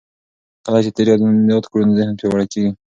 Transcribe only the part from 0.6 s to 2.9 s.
کله چې تېر یاد کړو ذهن پیاوړی کېږي.